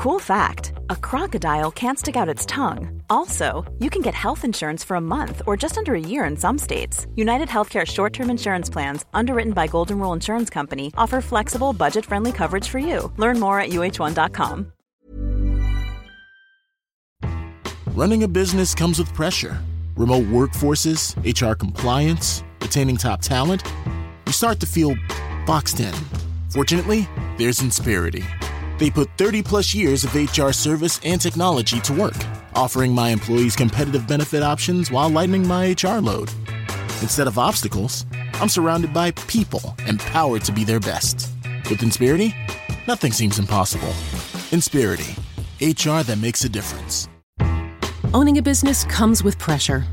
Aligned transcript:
Cool 0.00 0.18
fact 0.18 0.72
a 0.88 0.96
crocodile 0.96 1.70
can't 1.70 1.98
stick 1.98 2.16
out 2.16 2.26
its 2.26 2.46
tongue. 2.46 3.02
Also, 3.10 3.70
you 3.80 3.90
can 3.90 4.00
get 4.00 4.14
health 4.14 4.46
insurance 4.46 4.82
for 4.82 4.94
a 4.94 5.00
month 5.00 5.42
or 5.46 5.58
just 5.58 5.76
under 5.76 5.94
a 5.94 6.00
year 6.00 6.24
in 6.24 6.38
some 6.38 6.56
states. 6.56 7.06
United 7.16 7.48
Healthcare 7.48 7.86
short 7.86 8.14
term 8.14 8.30
insurance 8.30 8.70
plans, 8.70 9.04
underwritten 9.12 9.52
by 9.52 9.66
Golden 9.66 9.98
Rule 9.98 10.14
Insurance 10.14 10.48
Company, 10.48 10.90
offer 10.96 11.20
flexible, 11.20 11.74
budget 11.74 12.06
friendly 12.06 12.32
coverage 12.32 12.66
for 12.66 12.78
you. 12.78 13.12
Learn 13.18 13.38
more 13.38 13.60
at 13.60 13.72
uh1.com. 13.72 14.72
Running 17.88 18.22
a 18.22 18.28
business 18.28 18.74
comes 18.74 18.98
with 18.98 19.12
pressure 19.12 19.58
remote 19.96 20.24
workforces, 20.28 21.14
HR 21.26 21.54
compliance, 21.54 22.42
retaining 22.62 22.96
top 22.96 23.20
talent. 23.20 23.62
You 24.24 24.32
start 24.32 24.60
to 24.60 24.66
feel 24.66 24.94
boxed 25.44 25.78
in. 25.78 25.92
Fortunately, 26.48 27.06
there's 27.36 27.60
Insperity. 27.60 28.24
They 28.80 28.88
put 28.90 29.10
30 29.18 29.42
plus 29.42 29.74
years 29.74 30.04
of 30.04 30.14
HR 30.14 30.52
service 30.52 30.98
and 31.04 31.20
technology 31.20 31.80
to 31.80 31.92
work, 31.92 32.16
offering 32.54 32.94
my 32.94 33.10
employees 33.10 33.54
competitive 33.54 34.08
benefit 34.08 34.42
options 34.42 34.90
while 34.90 35.10
lightening 35.10 35.46
my 35.46 35.72
HR 35.72 36.00
load. 36.00 36.30
Instead 37.02 37.26
of 37.26 37.38
obstacles, 37.38 38.06
I'm 38.40 38.48
surrounded 38.48 38.94
by 38.94 39.10
people 39.28 39.76
empowered 39.86 40.44
to 40.44 40.52
be 40.52 40.64
their 40.64 40.80
best. 40.80 41.30
With 41.68 41.80
Insperity, 41.82 42.34
nothing 42.88 43.12
seems 43.12 43.38
impossible. 43.38 43.92
Insperity, 44.50 45.14
HR 45.60 46.02
that 46.04 46.18
makes 46.18 46.44
a 46.44 46.48
difference. 46.48 47.06
Owning 48.14 48.38
a 48.38 48.42
business 48.42 48.84
comes 48.84 49.22
with 49.22 49.38
pressure. 49.38 49.84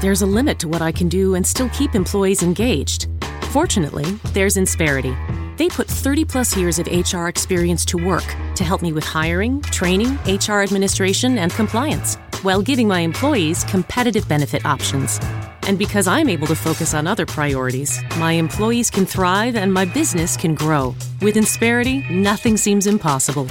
There's 0.00 0.22
a 0.22 0.26
limit 0.26 0.58
to 0.60 0.68
what 0.68 0.80
I 0.80 0.92
can 0.92 1.10
do 1.10 1.34
and 1.34 1.46
still 1.46 1.68
keep 1.68 1.94
employees 1.94 2.42
engaged. 2.42 3.06
Fortunately, 3.50 4.18
there's 4.32 4.56
Insperity. 4.56 5.14
They 5.60 5.68
put 5.68 5.88
30 5.88 6.24
plus 6.24 6.56
years 6.56 6.78
of 6.78 6.86
HR 6.86 7.28
experience 7.28 7.84
to 7.92 7.98
work 7.98 8.24
to 8.54 8.64
help 8.64 8.80
me 8.80 8.94
with 8.94 9.04
hiring, 9.04 9.60
training, 9.60 10.18
HR 10.24 10.62
administration, 10.62 11.36
and 11.36 11.52
compliance, 11.52 12.14
while 12.40 12.62
giving 12.62 12.88
my 12.88 13.00
employees 13.00 13.62
competitive 13.64 14.26
benefit 14.26 14.64
options. 14.64 15.20
And 15.68 15.78
because 15.78 16.08
I'm 16.08 16.30
able 16.30 16.46
to 16.46 16.54
focus 16.54 16.94
on 16.94 17.06
other 17.06 17.26
priorities, 17.26 18.00
my 18.16 18.32
employees 18.32 18.88
can 18.90 19.04
thrive 19.04 19.54
and 19.54 19.70
my 19.70 19.84
business 19.84 20.34
can 20.34 20.54
grow. 20.54 20.94
With 21.20 21.36
Insperity, 21.36 22.08
nothing 22.08 22.56
seems 22.56 22.86
impossible. 22.86 23.46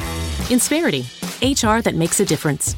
Insperity, 0.49 1.05
HR 1.43 1.83
that 1.83 1.93
makes 1.93 2.19
a 2.19 2.25
difference. 2.25 2.75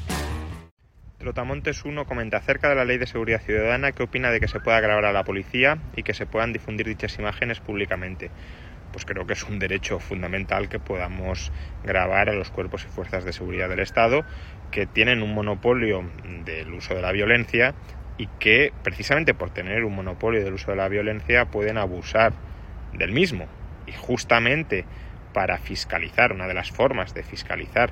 Trotamontes 1.19 1.85
1 1.85 2.03
comenta 2.03 2.35
acerca 2.35 2.67
de 2.67 2.75
la 2.75 2.83
ley 2.83 2.97
de 2.97 3.07
seguridad 3.07 3.41
ciudadana 3.45 3.93
qué 3.93 4.03
opina 4.03 4.29
de 4.29 4.41
que 4.41 4.49
se 4.49 4.59
pueda 4.59 4.81
grabar 4.81 5.05
a 5.05 5.13
la 5.13 5.23
policía 5.23 5.77
y 5.95 6.03
que 6.03 6.13
se 6.13 6.25
puedan 6.25 6.51
difundir 6.51 6.87
dichas 6.87 7.17
imágenes 7.17 7.61
públicamente. 7.61 8.29
Pues 8.91 9.05
creo 9.05 9.25
que 9.25 9.33
es 9.33 9.43
un 9.43 9.59
derecho 9.59 9.99
fundamental 9.99 10.69
que 10.69 10.79
podamos 10.79 11.51
grabar 11.83 12.29
a 12.29 12.33
los 12.33 12.51
cuerpos 12.51 12.85
y 12.85 12.87
fuerzas 12.87 13.23
de 13.23 13.33
seguridad 13.33 13.69
del 13.69 13.79
Estado 13.79 14.23
que 14.71 14.85
tienen 14.85 15.21
un 15.21 15.33
monopolio 15.33 16.03
del 16.45 16.73
uso 16.73 16.95
de 16.95 17.01
la 17.01 17.11
violencia 17.11 17.73
y 18.17 18.27
que 18.39 18.73
precisamente 18.83 19.33
por 19.33 19.49
tener 19.49 19.83
un 19.83 19.95
monopolio 19.95 20.43
del 20.43 20.53
uso 20.53 20.71
de 20.71 20.77
la 20.77 20.87
violencia 20.87 21.45
pueden 21.45 21.77
abusar 21.77 22.33
del 22.93 23.11
mismo. 23.11 23.47
Y 23.87 23.93
justamente 23.93 24.85
para 25.33 25.57
fiscalizar, 25.57 26.33
una 26.33 26.47
de 26.47 26.53
las 26.53 26.71
formas 26.71 27.13
de 27.13 27.23
fiscalizar 27.23 27.91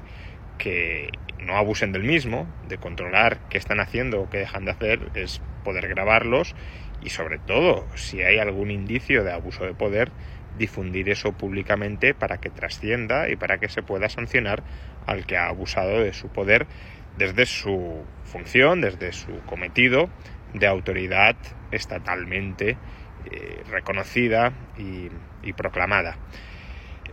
que 0.57 1.09
no 1.39 1.57
abusen 1.57 1.91
del 1.91 2.03
mismo, 2.03 2.47
de 2.67 2.77
controlar 2.77 3.39
qué 3.49 3.57
están 3.57 3.79
haciendo 3.79 4.21
o 4.21 4.29
qué 4.29 4.39
dejan 4.39 4.65
de 4.65 4.71
hacer, 4.71 4.99
es 5.15 5.41
poder 5.63 5.87
grabarlos 5.87 6.55
y 7.01 7.09
sobre 7.09 7.39
todo, 7.39 7.87
si 7.95 8.21
hay 8.21 8.39
algún 8.39 8.71
indicio 8.71 9.23
de 9.23 9.31
abuso 9.31 9.63
de 9.65 9.73
poder, 9.73 10.11
difundir 10.59 11.09
eso 11.09 11.31
públicamente 11.31 12.13
para 12.13 12.37
que 12.37 12.51
trascienda 12.51 13.29
y 13.29 13.35
para 13.35 13.57
que 13.57 13.69
se 13.69 13.81
pueda 13.81 14.09
sancionar 14.09 14.61
al 15.07 15.25
que 15.25 15.37
ha 15.37 15.47
abusado 15.47 16.03
de 16.03 16.13
su 16.13 16.27
poder 16.27 16.67
desde 17.17 17.47
su 17.47 18.03
función, 18.25 18.81
desde 18.81 19.11
su 19.11 19.39
cometido 19.47 20.09
de 20.53 20.67
autoridad 20.67 21.35
estatalmente 21.71 22.77
eh, 23.31 23.63
reconocida 23.69 24.53
y, 24.77 25.09
y 25.41 25.53
proclamada. 25.53 26.17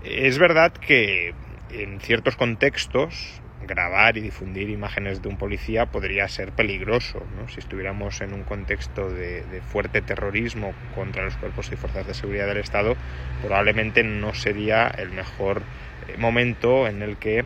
Es 0.04 0.38
verdad 0.38 0.72
que 0.72 1.34
en 1.70 2.00
ciertos 2.00 2.36
contextos 2.36 3.40
grabar 3.66 4.16
y 4.16 4.20
difundir 4.20 4.70
imágenes 4.70 5.22
de 5.22 5.28
un 5.28 5.36
policía 5.36 5.86
podría 5.86 6.28
ser 6.28 6.52
peligroso. 6.52 7.22
Si 7.48 7.60
estuviéramos 7.60 8.20
en 8.20 8.32
un 8.32 8.42
contexto 8.42 9.10
de, 9.10 9.60
fuerte 9.66 10.02
terrorismo 10.02 10.74
contra 10.94 11.24
los 11.24 11.36
cuerpos 11.36 11.70
y 11.72 11.76
fuerzas 11.76 12.06
de 12.06 12.14
seguridad 12.14 12.46
del 12.46 12.58
Estado, 12.58 12.96
probablemente 13.42 14.02
no 14.02 14.34
sería 14.34 14.86
el 14.86 15.10
mejor 15.10 15.62
eh, 16.08 16.16
momento 16.18 16.86
en 16.86 17.02
el 17.02 17.16
que, 17.16 17.40
eh, 17.40 17.44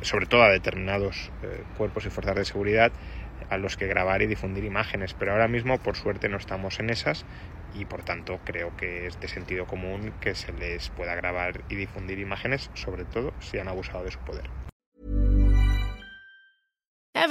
sobre 0.00 0.26
todo 0.26 0.42
a 0.42 0.50
determinados 0.50 1.30
eh, 1.42 1.62
cuerpos 1.76 2.06
y 2.06 2.10
fuerzas 2.10 2.36
de 2.36 2.44
seguridad, 2.44 2.92
a 3.50 3.58
los 3.58 3.76
que 3.76 3.86
grabar 3.86 4.22
y 4.22 4.26
difundir 4.26 4.64
imágenes. 4.64 5.14
Pero 5.14 5.32
ahora 5.32 5.48
mismo, 5.48 5.78
por 5.78 5.96
suerte, 5.96 6.28
no 6.28 6.36
estamos 6.36 6.80
en 6.80 6.90
esas 6.90 7.24
y 7.74 7.84
por 7.84 8.04
tanto 8.04 8.40
creo 8.44 8.76
que 8.76 9.06
es 9.06 9.20
de 9.20 9.28
sentido 9.28 9.66
común 9.66 10.12
que 10.20 10.34
se 10.34 10.52
les 10.52 10.90
pueda 10.90 11.14
grabar 11.14 11.62
y 11.68 11.74
difundir 11.74 12.18
imágenes, 12.18 12.70
sobre 12.74 13.04
todo 13.04 13.32
si 13.40 13.58
han 13.58 13.68
abusado 13.68 14.04
de 14.04 14.12
su 14.12 14.20
poder. 14.20 14.63